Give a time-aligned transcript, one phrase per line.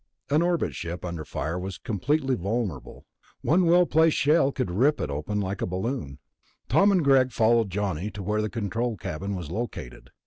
[0.31, 3.05] An orbit ship under fire was completely vulnerable.
[3.43, 6.17] One well placed shell could rip it open like a balloon.
[6.69, 10.09] Tom and Greg followed Johnny to where the control cabin was located.